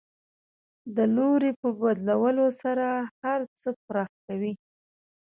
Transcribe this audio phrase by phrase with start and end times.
[0.95, 2.87] د لوري په بدلولو سره
[3.21, 4.53] هر څه پراخ کوي.